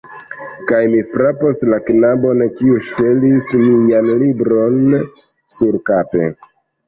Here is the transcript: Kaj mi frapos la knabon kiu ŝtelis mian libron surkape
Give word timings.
Kaj 0.69 0.77
mi 0.93 1.01
frapos 1.09 1.59
la 1.73 1.77
knabon 1.89 2.41
kiu 2.61 2.79
ŝtelis 2.87 3.51
mian 3.65 4.09
libron 4.23 4.97
surkape 5.59 6.27